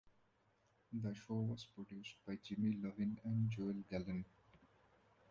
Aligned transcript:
The 0.93 1.13
show 1.13 1.35
was 1.41 1.67
produced 1.75 2.15
by 2.25 2.39
Jimmy 2.43 2.73
Iovine 2.73 3.17
and 3.23 3.51
Joel 3.51 3.83
Gallen. 3.87 4.25